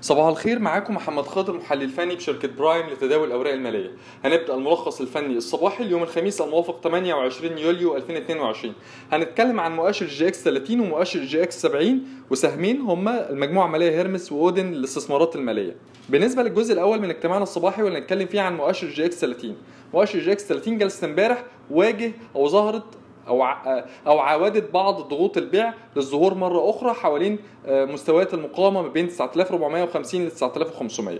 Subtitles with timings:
[0.00, 3.90] صباح الخير معاكم محمد خاطر محلل فني بشركة برايم لتداول الأوراق المالية.
[4.24, 5.36] هنبدأ الملخص الفني.
[5.36, 8.74] الصباحي اليوم الخميس الموافق 28 يوليو 2022
[9.12, 12.00] هنتكلم عن مؤشر EGX 30 ومؤشر EGX 70
[12.30, 15.76] وسهمين هما المجموعة المالية هيرمس وأودن للاستثمارات المالية.
[16.08, 19.56] بالنسبة للجزء الأول من اجتماعنا الصباحي واللي هنتكلم فيه عن مؤشر EGX 30
[19.94, 22.84] مؤشر EGX 30 جلسة امبارح واجه أو ظهرت
[23.28, 23.44] أو
[24.06, 27.38] أو عاودت بعض ضغوط البيع للظهور مرة أخرى حوالين
[27.68, 31.18] مستويات المقاومة ما بين 9450 ل 9500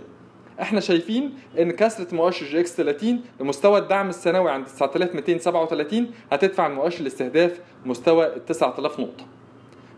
[0.61, 7.59] إحنا شايفين إن كسرة مؤشر EGX 30 لمستوى الدعم السنوي عند 9237 هتدفع المؤشر لاستهداف
[7.85, 9.25] مستوى ال 9000 نقطة.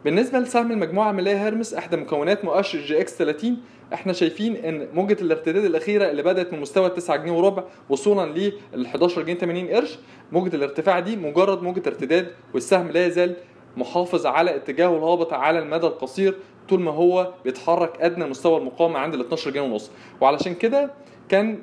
[0.05, 3.57] بالنسبة لسهم المجموعة الماليه هيرمس إحدى مكونات مؤشر EGX 30
[3.93, 8.31] إحنا شايفين إن موجة الارتداد الأخيرة اللي بدأت من مستوى 9 جنيه وربع وصولا
[8.73, 9.99] ل 11 جنيه 80 قرش
[10.31, 13.35] موجة الارتفاع دي مجرد موجة ارتداد والسهم لا يزال
[13.77, 16.35] محافظ على اتجاهه الهابط على المدى القصير
[16.69, 19.91] طول ما هو بيتحرك أدنى مستوى المقاومة عند ال 12 جنيه ونص.
[20.21, 20.91] وعلشان كده
[21.29, 21.59] كان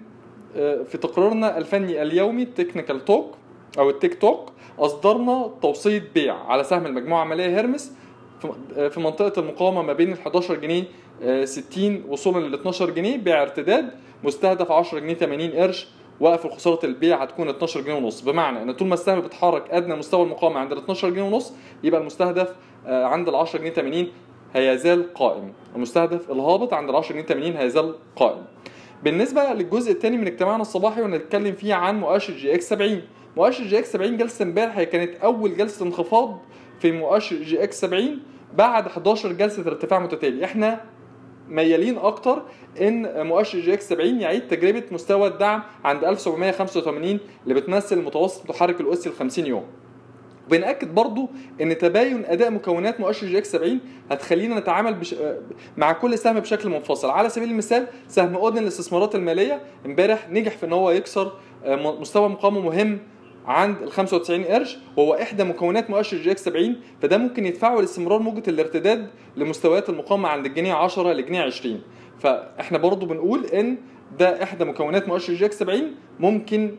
[0.55, 3.34] في تقريرنا الفني اليومي التكنيكال توك
[3.78, 7.92] أو التيك توك أصدرنا توصية بيع على سهم المجموعة الماليه هيرمس
[8.91, 10.84] في منطقة المقاومة ما بين ال 11 جنيه
[11.44, 13.91] 60 وصولا لل 12 جنيه بيع ارتداد
[14.24, 15.88] مستهدف 10 جنيه 80 قرش
[16.20, 18.20] وقف خساره البيع هتكون 12 جنيه ونص.
[18.20, 21.52] بمعنى إن طول ما السهم بيتحرك أدنى مستوى المقاومة عند ال 12 جنيه ونص
[21.84, 22.55] يبقى المستهدف
[22.86, 24.06] عند ال 10 جنيه 80
[24.55, 25.52] هيزال قائم.
[25.77, 28.44] المستهدف الهابط عند ال 10 جنيه 80 هيزال قائم.
[29.02, 33.02] بالنسبة للجزء الثاني من اجتماعنا الصباحي ونتكلم فيه عن مؤشر EGX 70
[33.36, 36.38] مؤشر EGX 70 جلسة امبارح هي كانت أول جلسة انخفاض
[36.81, 38.19] في مؤشر EGX 70
[38.55, 40.45] بعد 11 جلسة ارتفاع متتالي.
[40.45, 40.81] إحنا
[41.48, 42.42] ميالين أكتر
[42.81, 49.08] إن مؤشر EGX 70 يعيد تجربة مستوى الدعم عند 1785 اللي بتمثل متوسط متحرك الاسي
[49.08, 49.64] ال 50 يوم.
[50.51, 51.28] بنأكد برضو
[51.61, 53.78] إن تباين أداء مكونات مؤشر EGX 70
[54.11, 55.14] هتخلينا نتعامل بش...
[55.77, 57.11] مع كل سهم بشكل منفصل.
[57.11, 61.33] على سبيل المثال سهم أودن للاستثمارات المالية امبارح نجح في إن هو يكسر
[61.67, 62.98] مستوى مقاومة مهم
[63.50, 68.42] عند ال 95 قرش وهو إحدى مكونات مؤشر EGX 70 فده ممكن يدفعه لاستمرار موجة
[68.50, 71.83] الارتداد لمستويات المقاومة عند الجنيه 10 لجنيه 20
[72.18, 73.77] فإحنا برضو بنقول إن
[74.18, 75.83] ده إحدى مكونات مؤشر EGX 70
[76.20, 76.77] ممكن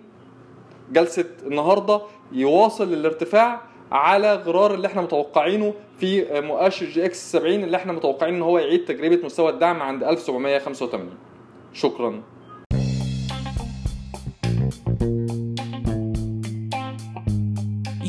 [0.92, 3.62] جلسة النهارده يواصل الارتفاع
[3.92, 8.86] على غرار اللي إحنا متوقعينه في مؤشر EGX 70 اللي إحنا متوقعين إن هو يعيد
[8.86, 11.10] تجربة مستوى الدعم عند 1785
[11.74, 12.22] شكرا.